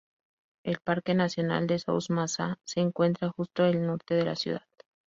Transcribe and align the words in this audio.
El 0.63 0.79
parque 0.79 1.13
nacional 1.13 1.67
de 1.67 1.77
Souss-Massa 1.77 2.57
se 2.65 2.79
encuentra 2.79 3.29
justo 3.29 3.61
al 3.63 3.85
norte 3.85 4.15
de 4.15 4.25
la 4.25 4.35
ciudad. 4.35 4.63